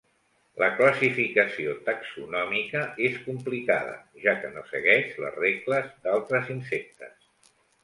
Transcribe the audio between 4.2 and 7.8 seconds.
ja que no segueix les regles d'altres insectes.